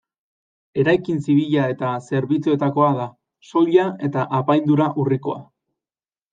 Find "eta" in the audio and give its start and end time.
1.73-1.91, 4.11-4.27